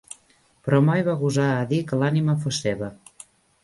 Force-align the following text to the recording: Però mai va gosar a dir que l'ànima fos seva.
Però 0.67 0.79
mai 0.85 1.05
va 1.09 1.15
gosar 1.21 1.47
a 1.59 1.69
dir 1.75 1.81
que 1.93 2.03
l'ànima 2.05 2.39
fos 2.47 2.67
seva. 2.67 2.95